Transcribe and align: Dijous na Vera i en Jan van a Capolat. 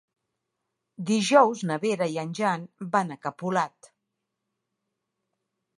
Dijous 1.09 1.61
na 1.71 1.77
Vera 1.83 2.07
i 2.15 2.17
en 2.23 2.33
Jan 2.41 2.65
van 2.97 3.13
a 3.13 3.19
Capolat. 3.27 3.93